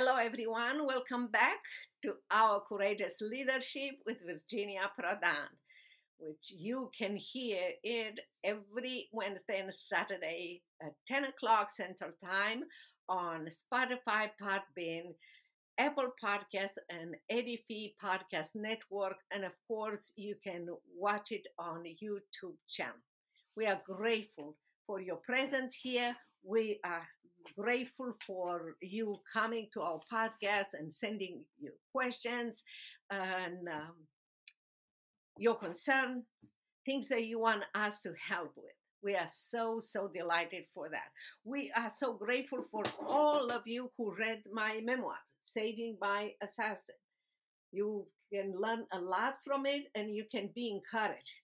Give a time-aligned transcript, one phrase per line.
[0.00, 0.86] Hello, everyone.
[0.86, 1.58] Welcome back
[2.04, 5.50] to our Courageous Leadership with Virginia Prodan,
[6.20, 12.62] which you can hear it every Wednesday and Saturday at 10 o'clock Central Time
[13.08, 15.16] on Spotify, Podbean,
[15.78, 19.16] Apple Podcast, and Edify Podcast Network.
[19.32, 23.02] And of course, you can watch it on YouTube channel.
[23.56, 24.54] We are grateful
[24.86, 26.14] for your presence here.
[26.44, 27.02] We are
[27.56, 32.64] grateful for you coming to our podcast and sending your questions
[33.10, 33.94] and um,
[35.36, 36.24] your concern,
[36.84, 38.72] things that you want us to help with.
[39.02, 41.10] We are so, so delighted for that.
[41.44, 46.96] We are so grateful for all of you who read my memoir, Saving My Assassin.
[47.70, 51.34] You can learn a lot from it and you can be encouraged.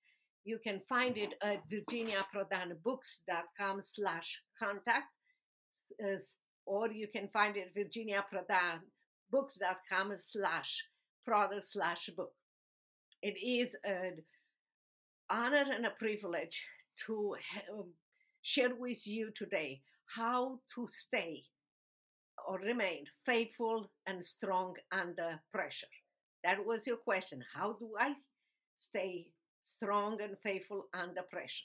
[0.45, 5.07] You can find it at virginiaprodanbooks.com slash contact
[6.67, 10.85] or you can find it virginiaprodanbooks.com slash
[11.25, 12.33] product slash book.
[13.23, 14.23] It is an
[15.31, 16.63] honor and a privilege
[17.07, 17.37] to
[18.43, 21.45] share with you today how to stay
[22.47, 25.87] or remain faithful and strong under pressure.
[26.43, 27.43] That was your question.
[27.55, 28.17] How do I
[28.77, 29.29] stay
[29.63, 31.65] strong and faithful under pressure?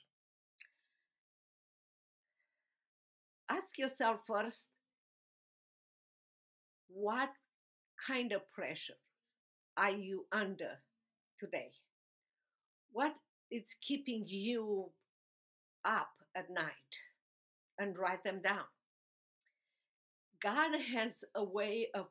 [3.49, 4.67] Ask yourself first
[6.87, 7.29] what
[8.05, 8.93] kind of pressure
[9.77, 10.81] are you under
[11.37, 11.71] today?
[12.91, 13.13] What
[13.51, 14.91] is keeping you
[15.85, 16.73] up at night?
[17.81, 18.65] And write them down.
[20.43, 22.07] God has a way of,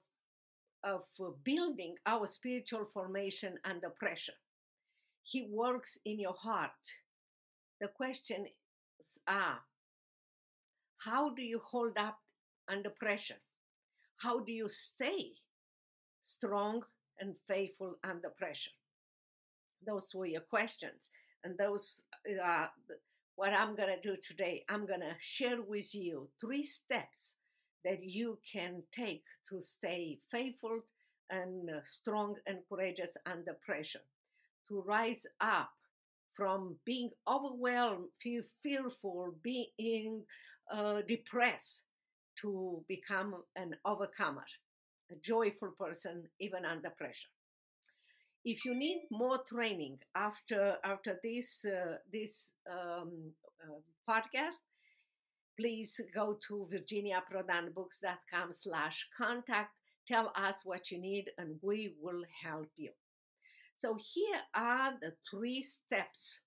[0.83, 1.03] of
[1.45, 4.33] building our spiritual formation under pressure.
[5.23, 6.71] He works in your heart.
[7.83, 8.49] The questions
[9.27, 9.61] ah,
[11.09, 12.19] how do you hold up
[12.69, 13.41] under pressure?
[14.19, 15.33] How do you stay
[16.21, 16.83] strong
[17.19, 18.73] and faithful under pressure?
[19.87, 21.11] Those were your questions.
[21.45, 22.03] And those
[22.43, 22.95] are uh,
[23.37, 24.65] what I'm going to do today.
[24.69, 27.37] I'm going to share with you three steps
[27.85, 30.81] that you can take to stay faithful
[31.31, 34.01] and uh, strong and courageous under pressure,
[34.67, 35.71] to rise up
[36.33, 40.23] from being overwhelmed, feel fearful, being
[40.73, 41.85] uh, depressed
[42.41, 44.45] to become an overcomer,
[45.11, 47.29] a joyful person, even under pressure.
[48.45, 54.63] If you need more training after after this uh, this um, uh, podcast,
[55.59, 59.73] please go to virginiaprodanbooks.com slash contact.
[60.07, 62.93] Tell us what you need and we will help you.
[63.75, 66.43] So here are the three steps.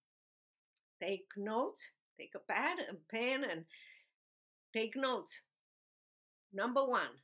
[1.01, 3.65] Take notes, take a pad and pen and
[4.73, 5.41] Take notes.
[6.53, 7.19] Number one,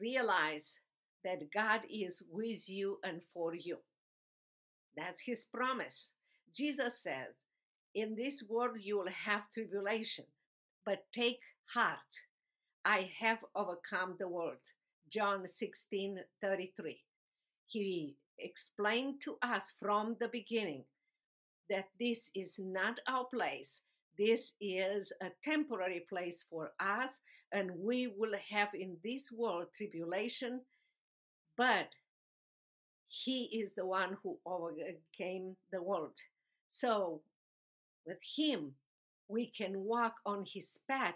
[0.00, 0.80] realize
[1.24, 3.78] that God is with you and for you.
[4.96, 6.12] That's his promise.
[6.54, 7.28] Jesus said,
[7.94, 10.26] In this world you will have tribulation,
[10.84, 11.40] but take
[11.74, 11.98] heart.
[12.84, 14.58] I have overcome the world.
[15.10, 17.02] John 16 33.
[17.66, 20.84] He explained to us from the beginning
[21.68, 23.80] that this is not our place,
[24.18, 27.20] this is a temporary place for us,
[27.52, 30.60] and we will have in this world tribulation,
[31.56, 31.88] but
[33.08, 36.18] He is the one who overcame the world.
[36.68, 37.20] So,
[38.06, 38.72] with Him,
[39.28, 41.14] we can walk on His path.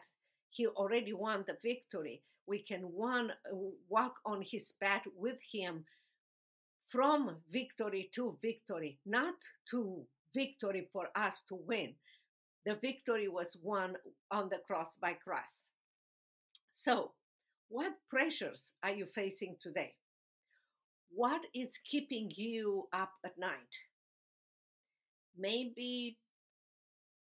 [0.51, 2.23] He already won the victory.
[2.47, 3.33] We can one,
[3.89, 5.85] walk on His path with Him
[6.89, 9.37] from victory to victory, not
[9.71, 11.95] to victory for us to win,
[12.65, 13.97] the victory was won
[14.31, 15.67] on the cross by Christ.
[16.71, 17.13] So,
[17.69, 19.95] what pressures are you facing today?
[21.13, 23.79] What is keeping you up at night?
[25.37, 26.19] Maybe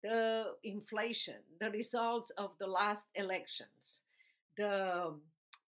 [0.03, 4.03] the inflation, the results of the last elections,
[4.57, 5.15] the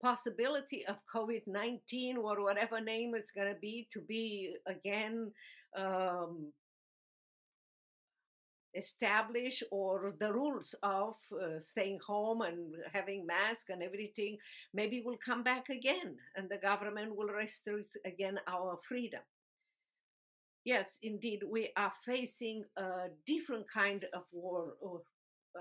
[0.01, 5.31] possibility of COVID 19 or whatever name it's going to be to be again
[5.77, 6.51] um,
[8.75, 14.38] establish or the rules of uh, staying home and having mask and everything
[14.74, 19.21] maybe will come back again and the government will restrict again our freedom.
[20.63, 25.01] Yes indeed we are facing a different kind of war or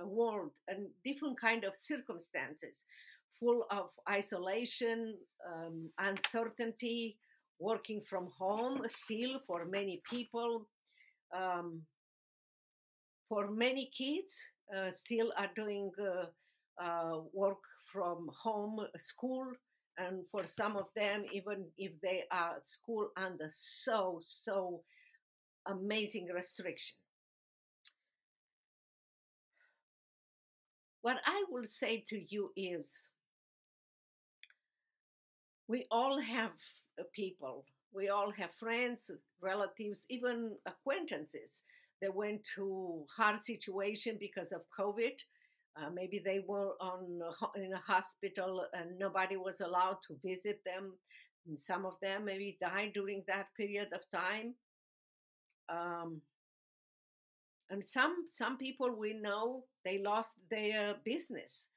[0.05, 2.85] world and different kind of circumstances
[3.41, 5.15] full of isolation
[5.47, 7.17] um, uncertainty
[7.59, 10.67] working from home still for many people
[11.37, 11.83] um,
[13.29, 14.39] for many kids
[14.75, 17.59] uh, still are doing uh, uh, work
[17.93, 19.47] from home, school,
[19.99, 24.83] and for some of them, even if they are at school under so, so
[25.67, 26.97] amazing restriction.
[31.03, 33.09] What I will say to you is
[35.67, 36.53] we all have
[36.99, 39.11] uh, people, we all have friends,
[39.41, 41.63] relatives, even acquaintances
[42.01, 45.15] that went to hard situation because of COVID.
[45.77, 47.21] Uh, maybe they were on
[47.57, 50.95] in a hospital and nobody was allowed to visit them.
[51.55, 54.55] Some of them maybe died during that period of time.
[55.69, 56.23] Um,
[57.71, 61.69] and some some people we know they lost their business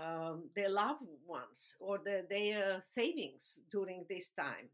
[0.00, 4.68] um, their loved ones or the, their savings during this time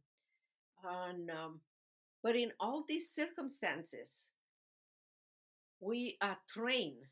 [0.85, 1.61] and um,
[2.23, 4.29] but in all these circumstances
[5.81, 7.07] we are trained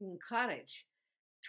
[0.00, 0.84] encouraged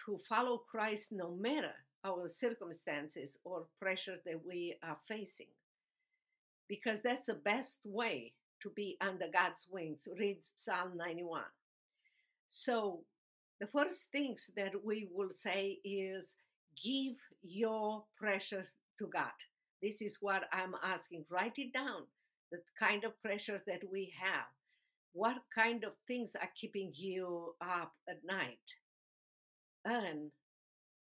[0.06, 1.74] to follow christ no matter
[2.04, 5.46] our circumstances or pressure that we are facing
[6.68, 10.08] because that's the best way to be under God's wings.
[10.18, 11.42] Read Psalm 91.
[12.48, 13.00] So,
[13.60, 16.36] the first things that we will say is
[16.82, 19.32] give your pressures to God.
[19.82, 21.26] This is what I'm asking.
[21.30, 22.04] Write it down
[22.50, 24.46] the kind of pressures that we have.
[25.14, 28.74] What kind of things are keeping you up at night?
[29.84, 30.32] And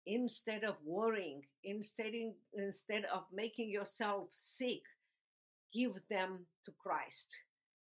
[0.07, 2.13] instead of worrying, instead,
[2.53, 4.81] instead of making yourself sick,
[5.71, 7.37] give them to Christ.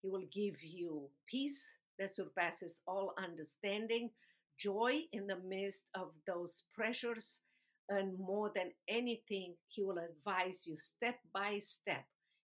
[0.01, 4.11] He will give you peace that surpasses all understanding,
[4.57, 7.41] joy in the midst of those pressures,
[7.89, 12.05] and more than anything, He will advise you step by step.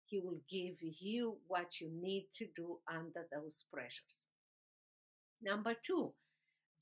[0.09, 4.27] He will give you what you need to do under those pressures.
[5.41, 6.13] Number two,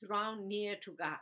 [0.05, 1.17] draw near to God.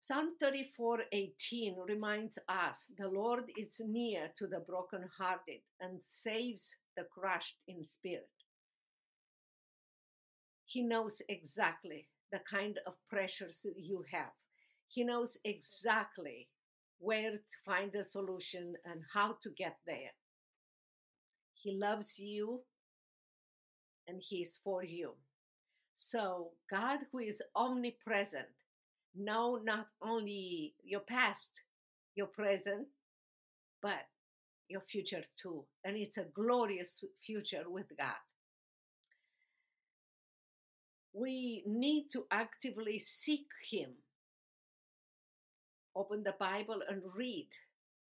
[0.00, 7.04] Psalm 34 18 reminds us the Lord is near to the brokenhearted and saves the
[7.04, 8.28] crushed in spirit.
[10.64, 14.32] He knows exactly the kind of pressures that you have.
[14.86, 16.48] He knows exactly
[16.98, 20.12] where to find the solution and how to get there.
[21.54, 22.62] He loves you
[24.06, 25.14] and He is for you.
[25.94, 28.46] So, God, who is omnipresent,
[29.16, 31.62] know not only your past,
[32.14, 32.86] your present,
[33.82, 34.06] but
[34.68, 35.64] your future too.
[35.84, 38.14] And it's a glorious future with God.
[41.12, 43.90] We need to actively seek Him.
[45.98, 47.48] Open the Bible and read.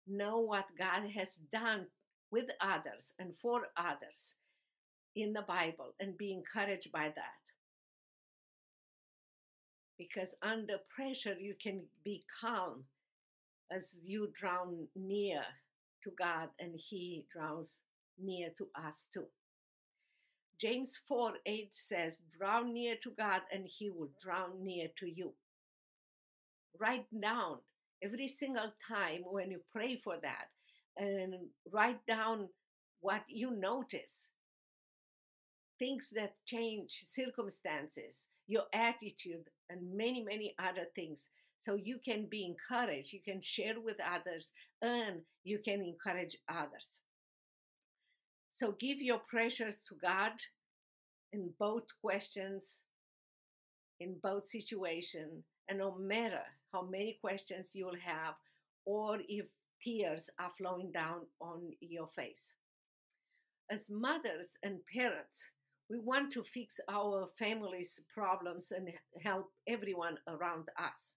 [0.07, 1.87] Know what God has done
[2.31, 4.35] with others and for others
[5.15, 7.41] in the Bible and be encouraged by that
[9.97, 12.83] because under pressure you can be calm
[13.71, 15.41] as you draw near
[16.03, 17.79] to God and He draws
[18.19, 19.25] near to us too.
[20.59, 25.33] James 4 8 says, Draw near to God and He will draw near to you.
[26.79, 27.57] Write down
[28.03, 30.47] every single time when you pray for that
[30.97, 31.35] and
[31.71, 32.49] write down
[32.99, 34.29] what you notice
[35.79, 41.29] things that change circumstances, your attitude, and many, many other things.
[41.59, 47.01] So you can be encouraged, you can share with others, and you can encourage others.
[48.51, 50.33] So give your pressures to God
[51.31, 52.81] in both questions,
[53.99, 58.35] in both situations, and no matter how many questions you'll have,
[58.85, 59.47] or if
[59.81, 62.55] tears are flowing down on your face.
[63.69, 65.51] As mothers and parents,
[65.89, 68.89] we want to fix our family's problems and
[69.23, 71.15] help everyone around us.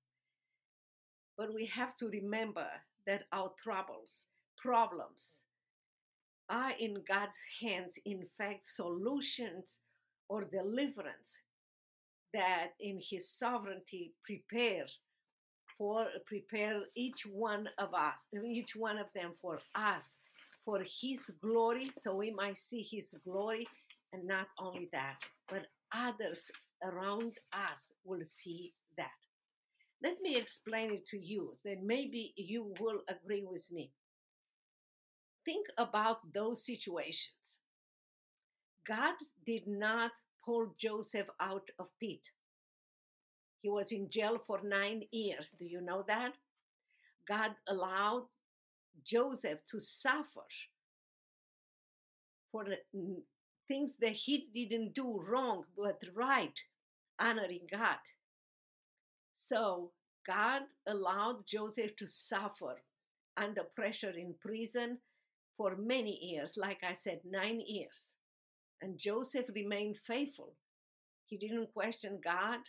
[1.37, 2.67] But we have to remember
[3.07, 5.45] that our troubles, problems,
[6.49, 9.79] are in God's hands, in fact, solutions
[10.29, 11.41] or deliverance
[12.33, 14.87] that in His sovereignty prepare
[15.79, 20.17] for prepare each one of us, each one of them for us,
[20.65, 23.67] for His glory, so we might see His glory
[24.13, 25.17] and not only that,
[25.49, 26.51] but others
[26.83, 29.11] around us will see that.
[30.03, 33.91] Let me explain it to you, then maybe you will agree with me.
[35.45, 37.61] Think about those situations.
[38.87, 39.15] God
[39.47, 40.13] did not
[40.45, 42.31] pull Joseph out of pit.
[43.65, 45.57] He was in jail for nine years.
[45.59, 46.35] Do you know that?
[47.27, 48.27] God allowed
[49.03, 50.45] Joseph to suffer
[52.53, 52.67] for
[53.67, 56.61] things that he didn't do wrong but right,
[57.19, 58.05] honoring God.
[59.33, 59.93] So
[60.27, 62.83] God allowed Joseph to suffer
[63.35, 64.99] under pressure in prison
[65.57, 68.17] for many years, like I said, nine years.
[68.83, 70.53] And Joseph remained faithful.
[71.25, 72.61] He didn't question God.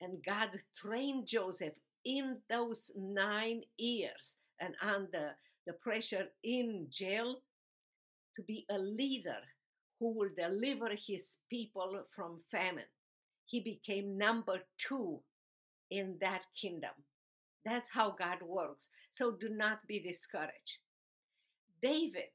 [0.00, 1.74] And God trained Joseph
[2.04, 5.36] in those nine years and under
[5.66, 7.40] the pressure in jail
[8.36, 9.38] to be a leader
[9.98, 12.84] who will deliver his people from famine.
[13.46, 15.20] He became number two
[15.90, 16.90] in that kingdom.
[17.64, 18.90] That's how God works.
[19.10, 20.78] So do not be discouraged.
[21.82, 22.30] David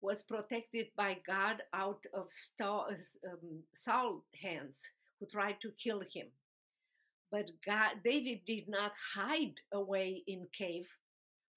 [0.00, 2.28] was protected by God out of
[2.62, 6.26] um, Saul's hands, who tried to kill him.
[7.32, 10.86] But God, David did not hide away in cave,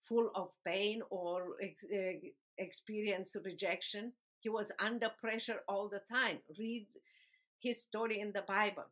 [0.07, 4.13] full of pain or ex- uh, experience rejection.
[4.39, 6.39] He was under pressure all the time.
[6.57, 6.87] Read
[7.59, 8.85] his story in the Bible.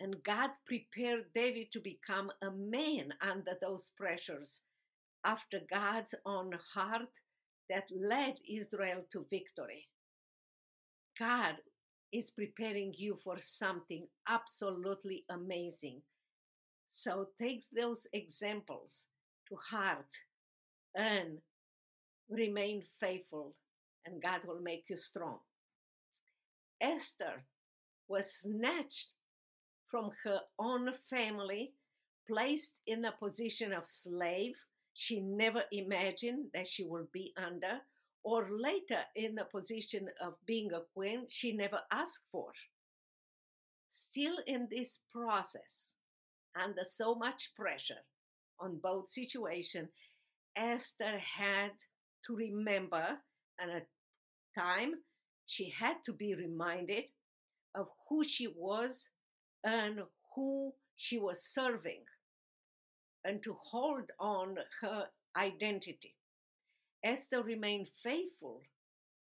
[0.00, 4.62] And God prepared David to become a man under those pressures
[5.24, 7.08] after God's own heart
[7.70, 9.88] that led Israel to victory.
[11.18, 11.56] God
[12.12, 16.02] is preparing you for something absolutely amazing.
[16.88, 19.08] So take those examples
[19.48, 20.16] to heart
[20.94, 21.38] and
[22.30, 23.54] remain faithful,
[24.06, 25.38] and God will make you strong.
[26.80, 27.44] Esther
[28.08, 29.10] was snatched
[29.90, 31.72] from her own family,
[32.26, 34.56] placed in a position of slave
[34.98, 37.80] she never imagined that she would be under,
[38.22, 42.52] or later in a position of being a queen she never asked for.
[43.90, 45.94] Still in this process,
[46.54, 48.02] under so much pressure
[48.60, 49.88] on both situations,
[50.56, 51.72] Esther had
[52.26, 53.18] to remember,
[53.58, 53.86] and at
[54.56, 54.94] time
[55.46, 57.04] she had to be reminded
[57.74, 59.10] of who she was
[59.64, 60.00] and
[60.34, 62.02] who she was serving
[63.24, 65.06] and to hold on her
[65.36, 66.17] identity.
[67.04, 68.62] Esther remained faithful,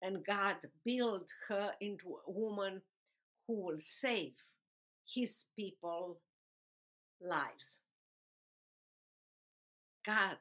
[0.02, 2.82] and God built her into a woman
[3.48, 4.34] who will save
[5.06, 6.20] his people
[7.22, 7.80] lives.
[10.06, 10.38] God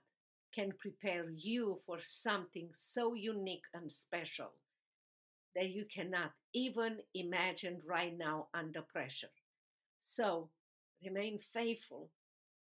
[0.55, 4.53] can prepare you for something so unique and special
[5.55, 9.29] that you cannot even imagine right now under pressure.
[9.99, 10.51] So
[11.05, 12.11] remain faithful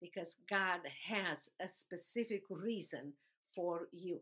[0.01, 3.13] because God has a specific reason
[3.55, 4.21] for you.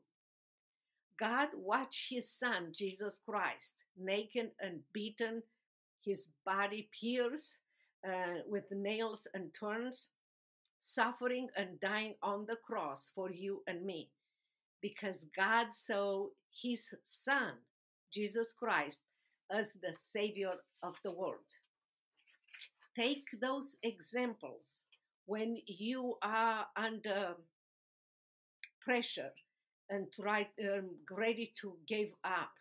[1.19, 5.43] God watched his son, Jesus Christ, naked and beaten,
[6.03, 7.59] his body pierced
[8.07, 10.11] uh, with nails and thorns,
[10.79, 14.09] suffering and dying on the cross for you and me.
[14.81, 16.27] Because God saw
[16.61, 17.53] his son,
[18.13, 19.01] Jesus Christ,
[19.51, 21.57] as the Savior of the world.
[22.95, 24.83] Take those examples
[25.25, 27.35] when you are under
[28.79, 29.31] pressure
[29.89, 32.51] and try um, ready to give up.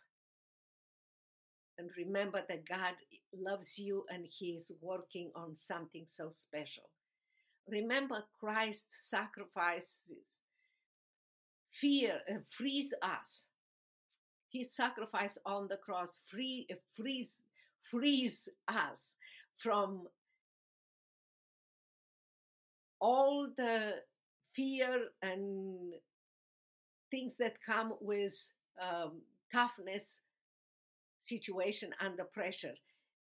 [1.78, 2.94] And remember that god
[3.38, 6.84] loves you and he is working on something so special.
[7.68, 10.38] Remember christ's sacrifices.
[11.72, 13.48] Fear uh, frees us.
[14.50, 17.42] His sacrifice on the cross free uh, frees
[17.90, 19.12] frees us
[19.56, 20.06] from
[23.00, 23.96] all the
[24.54, 25.94] fear and
[27.16, 30.20] things that come with um, toughness
[31.18, 32.74] situation under pressure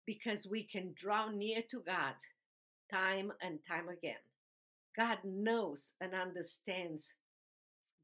[0.07, 2.15] because we can draw near to God
[2.89, 4.23] time and time again.
[4.97, 7.15] God knows and understands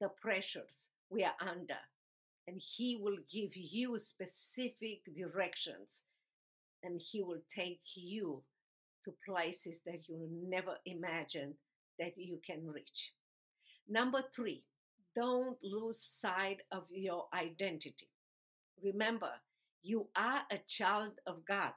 [0.01, 1.79] the pressures we are under,
[2.49, 6.03] and He will give you specific directions
[6.83, 8.43] and He will take you
[9.05, 11.55] to places that you never imagined
[12.01, 13.13] that you can reach.
[13.89, 14.65] Number three,
[15.17, 18.11] don't lose sight of your identity.
[18.83, 19.33] Remember,
[19.83, 21.75] you are a child of God.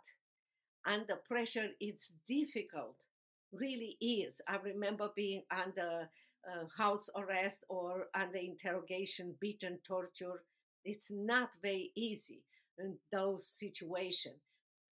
[0.86, 3.05] Under pressure, it's difficult,
[3.53, 4.41] really is.
[4.48, 6.10] I remember being under
[6.48, 10.43] uh, house arrest or under interrogation, beaten, torture.
[10.86, 12.43] It's not very easy
[12.77, 14.41] in those situations.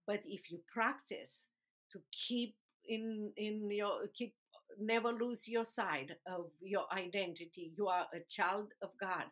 [0.07, 1.48] But if you practice
[1.91, 2.55] to keep
[2.86, 4.36] in in your keep
[4.79, 7.71] never lose your side of your identity.
[7.77, 9.25] You are a child of god.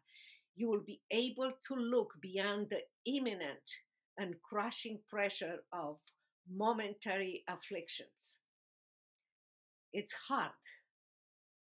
[0.56, 3.78] You will be able to look beyond the imminent
[4.18, 5.98] and crushing pressure of
[6.52, 8.40] momentary afflictions.
[9.94, 10.52] It's hard.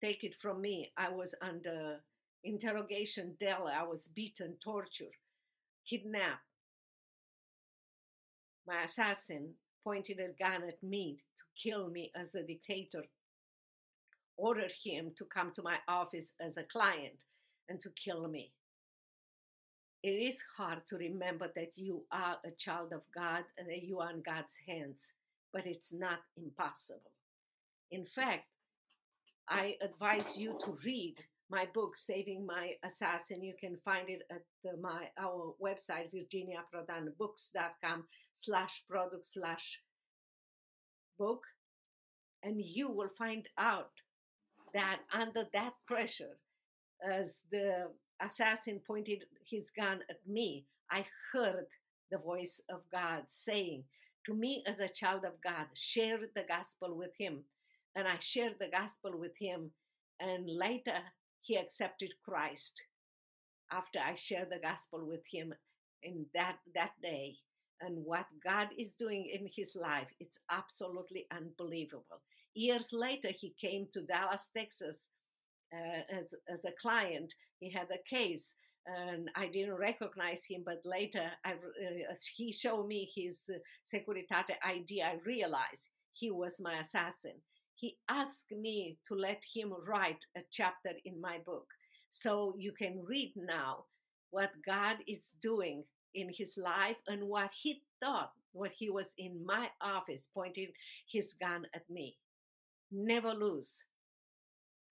[0.03, 0.91] Take it from me.
[0.97, 2.01] I was under
[2.45, 5.15] interrogation there i was beaten tortured
[5.87, 6.41] kidnapped.
[8.67, 13.03] My assassin pointed a gun at me to kill me as a dictator,
[14.37, 17.23] ordered him to come to my office as a client
[17.69, 18.51] and to kill me.
[20.03, 23.99] It is hard to remember that you are a child of God and that you
[23.99, 25.13] are in God's hands,
[25.53, 27.11] but it's not impossible.
[27.89, 28.43] In fact,
[29.47, 31.15] I advise you to read
[31.49, 33.43] my book, Saving My Assassin.
[33.43, 39.79] You can find it at the, my our website, virginiaprodanbooks.com slash product slash
[41.17, 41.43] book.
[42.41, 43.91] And you will find out
[44.73, 46.37] that under that pressure,
[47.03, 47.89] as the
[48.21, 51.67] assassin pointed his gun at me, I heard
[52.11, 53.83] the voice of God saying
[54.25, 57.43] to me as a child of God, share the gospel with him.
[57.95, 59.71] And I shared the gospel with him.
[60.19, 60.99] And later
[61.41, 62.83] he accepted Christ
[63.71, 65.53] after I shared the gospel with him
[66.01, 67.37] in that, that day.
[67.81, 72.21] And what God is doing in his life, it's absolutely unbelievable.
[72.55, 75.07] Years later, he came to Dallas, Texas
[75.73, 77.33] uh, as, as a client.
[77.59, 78.55] He had a case
[78.85, 84.55] and I didn't recognize him, but later, I, uh, he showed me his uh, Securitate
[84.61, 87.35] ID, I realized he was my assassin
[87.83, 91.67] he asked me to let him write a chapter in my book.
[92.11, 93.85] So you can read now
[94.29, 95.83] what God is doing
[96.15, 100.71] in his life and what he thought when he was in my office pointing
[101.11, 102.15] his gun at me.
[102.95, 103.83] Never lose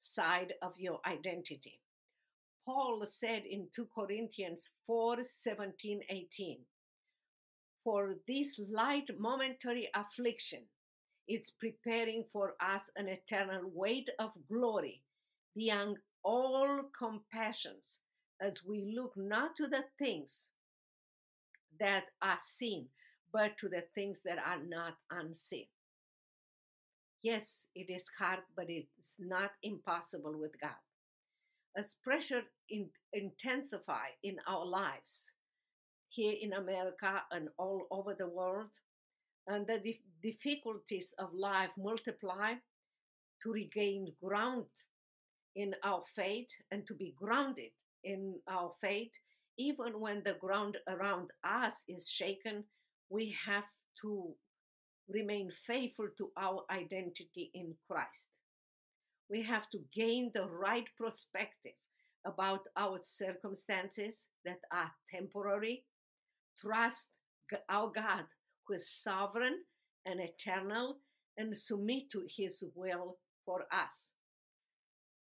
[0.00, 1.78] side of your identity.
[2.66, 6.58] Paul said in 2 Corinthians 4 17 18,
[7.84, 10.64] For this light momentary affliction
[11.28, 15.02] it's preparing for us an eternal weight of glory
[15.54, 18.00] beyond all compassions
[18.40, 20.50] as we look not to the things
[21.78, 22.88] that are seen,
[23.32, 25.66] but to the things that are not unseen.
[27.22, 30.76] Yes, it is hard, but it's not impossible with God.
[31.76, 35.32] As pressure in, intensify in our lives,
[36.08, 38.70] here in America and all over the world,
[39.46, 42.54] and the dif- difficulties of life multiply
[43.42, 44.66] to regain ground
[45.54, 47.70] in our faith and to be grounded
[48.04, 49.12] in our faith
[49.58, 52.64] even when the ground around us is shaken
[53.10, 53.66] we have
[54.00, 54.34] to
[55.08, 58.28] remain faithful to our identity in Christ
[59.30, 61.72] we have to gain the right perspective
[62.26, 65.84] about our circumstances that are temporary
[66.60, 67.08] trust
[67.68, 68.24] our God
[68.66, 69.58] who is sovereign
[70.06, 70.98] and eternal
[71.36, 74.12] and submit to his will for us.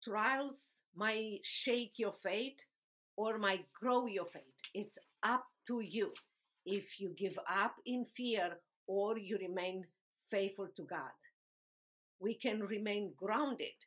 [0.03, 2.65] Trials might shake your faith
[3.17, 4.43] or might grow your faith.
[4.75, 6.13] It's up to you
[6.65, 8.59] if you give up in fear
[8.91, 9.87] or you remain
[10.33, 11.15] faithful to God.
[12.19, 13.79] We can remain grounded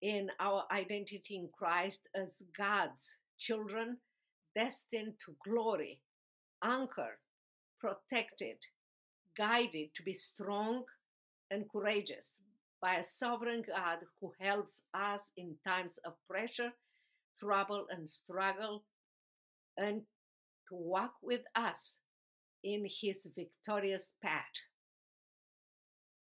[0.00, 3.98] in our identity in Christ as God's children
[4.54, 6.00] destined to glory,
[6.62, 7.18] anchored
[7.78, 8.56] protected,
[9.36, 10.84] guided to be strong
[11.50, 12.32] and courageous
[12.80, 16.72] by a sovereign God who helps us in times of pressure,
[17.38, 18.84] trouble, and struggle,
[19.76, 20.00] and
[20.70, 21.98] to walk with us
[22.64, 24.62] in his victorious path.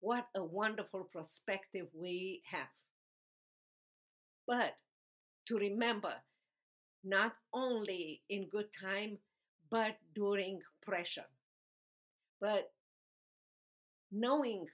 [0.01, 2.67] What a wonderful perspective we have.
[4.45, 4.75] But
[5.47, 6.13] to remember,
[7.03, 9.17] not only in good time,
[9.69, 11.25] but during pressure.
[12.41, 12.71] But
[14.11, 14.65] knowing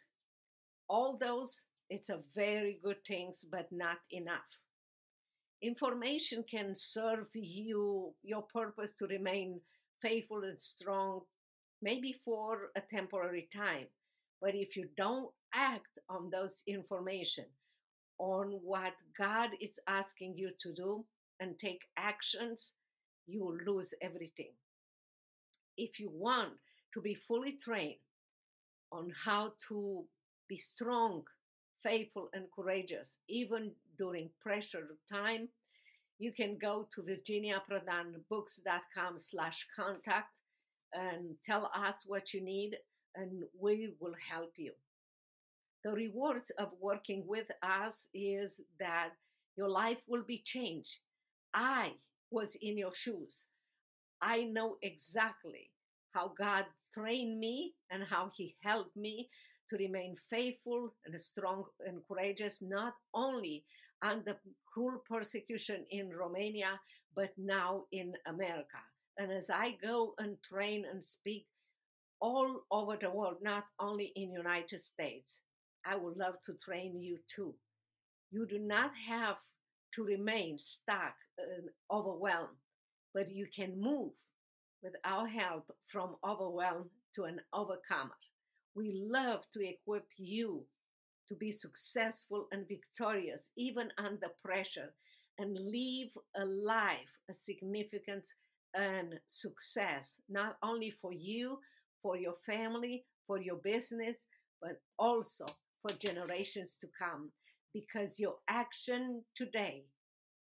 [0.90, 4.58] all those, it's a very good things, but not enough.
[5.62, 9.60] Information can serve you your purpose to remain
[10.02, 11.22] faithful and strong,
[11.82, 13.88] maybe for a temporary time.
[14.42, 17.46] But if you don't act on those information,
[18.20, 21.06] on what God is asking you to do
[21.40, 22.74] and take actions,
[23.26, 24.52] you will lose everything.
[25.78, 26.54] If you want
[26.94, 27.96] to be fully trained
[28.92, 30.06] on how to
[30.48, 31.24] be strong,
[31.82, 35.48] faithful, and courageous, even during pressure time,
[36.18, 40.34] you can go to virginiaprodanbooks.com slash contact
[40.94, 42.78] and tell us what you need
[43.16, 44.72] and we will help you.
[45.84, 49.12] The rewards of working with us is that
[49.56, 50.98] your life will be changed.
[51.54, 51.94] I
[52.32, 53.48] was in your shoes.
[54.22, 55.72] I know exactly
[56.12, 59.30] how God trained me and how He helped me
[59.70, 63.64] to remain faithful and strong and courageous, not only
[64.02, 64.36] under
[64.74, 66.80] cruel persecution in Romania,
[67.16, 68.80] but now in America.
[69.20, 71.46] And as I go and train and speak
[72.22, 75.40] all over the world, not only in United States.
[75.86, 77.54] I would love to train you too.
[78.32, 79.38] You do not have
[79.94, 82.58] to remain stuck and overwhelmed,
[83.14, 84.12] but you can move
[84.84, 88.18] with our help from overwhelmed to an overcomer.
[88.76, 90.64] We love to equip you
[91.28, 94.94] to be successful and victorious even under pressure
[95.38, 98.34] and live a life of significance
[98.76, 101.60] and success, not only for you,
[102.02, 104.26] for your family, for your business,
[104.62, 105.46] but also
[105.82, 107.32] for generations to come.
[107.74, 109.86] Because your action today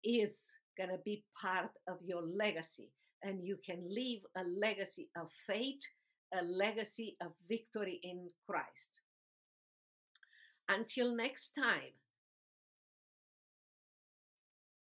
[0.04, 0.44] is
[0.76, 2.90] going to be part of your legacy,
[3.22, 5.80] and you can leave a legacy of faith,
[6.32, 9.00] a legacy of victory in Christ.
[10.68, 11.94] Until next time,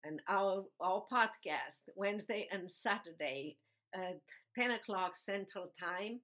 [0.03, 3.57] and our, our podcast Wednesday and Saturday
[3.93, 4.19] at
[4.57, 6.21] 10 o'clock Central Time.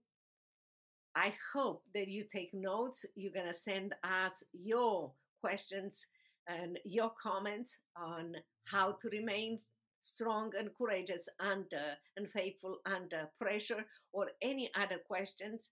[1.15, 3.05] I hope that you take notes.
[3.15, 5.11] You're going to send us your
[5.41, 6.05] questions
[6.47, 8.35] and your comments on
[8.65, 9.59] how to remain
[10.01, 11.81] strong and courageous under
[12.15, 15.71] and faithful under pressure or any other questions.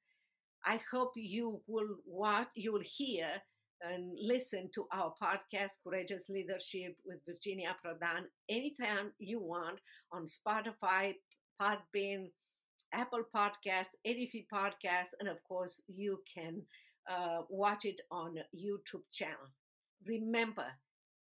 [0.66, 3.28] I hope you will watch, you will hear
[3.82, 9.80] and listen to our podcast, Courageous Leadership with Virginia Prodan, anytime you want
[10.12, 11.16] on Spotify,
[11.60, 12.30] Podbean,
[12.94, 16.62] Apple Podcast, Edify Podcast, and of course, you can
[17.10, 19.50] uh, watch it on YouTube channel.
[20.06, 20.68] Remember,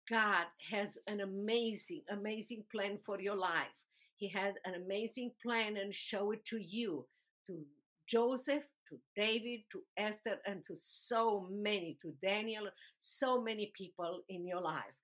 [0.09, 3.75] God has an amazing, amazing plan for your life.
[4.15, 7.05] He had an amazing plan and show it to you,
[7.47, 7.63] to
[8.07, 14.45] Joseph, to David, to Esther, and to so many, to Daniel, so many people in
[14.45, 14.95] your life.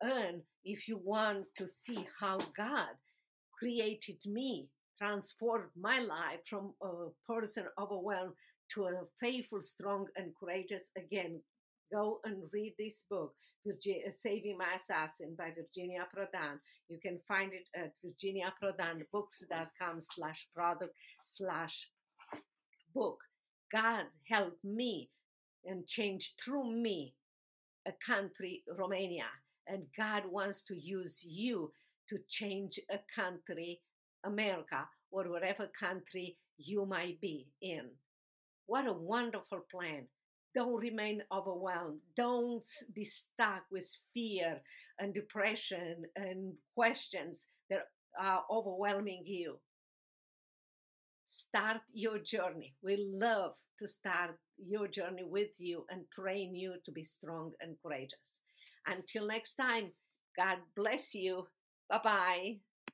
[0.00, 2.88] And if you want to see how God
[3.58, 8.34] created me, transformed my life from a person overwhelmed
[8.74, 11.40] to a faithful, strong, and courageous, again,
[11.92, 13.34] go and read this book,
[13.66, 16.60] Virginia, uh, Saving My Assassin by Virginia Prodan.
[16.88, 21.88] You can find it at virginiaprodanbooks.com slash product slash
[22.94, 23.18] book.
[23.72, 25.10] God help me
[25.64, 27.14] and change through me
[27.86, 29.26] a country, Romania.
[29.66, 31.72] And God wants to use you
[32.08, 33.80] to change a country,
[34.24, 37.90] America, or whatever country you might be in.
[38.66, 40.06] What a wonderful plan.
[40.54, 42.00] Don't remain overwhelmed.
[42.16, 44.60] Don't be stuck with fear
[44.98, 49.58] and depression and questions that are overwhelming you
[51.38, 52.74] start your journey.
[52.82, 57.76] We love to start your journey with you and train you to be strong and
[57.82, 58.40] courageous.
[58.86, 59.92] Until next time,
[60.36, 61.46] God bless you.
[61.88, 62.67] Bye bye.